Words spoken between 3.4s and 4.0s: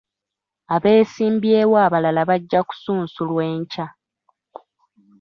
enkya.